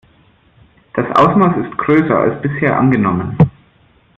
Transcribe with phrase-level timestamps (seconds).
[0.95, 3.37] Das Ausmaß ist größer als bisher angenommen.